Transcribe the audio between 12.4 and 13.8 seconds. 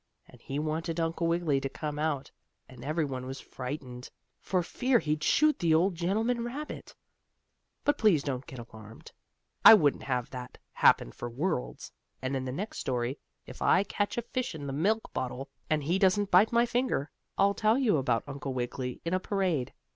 the next story, if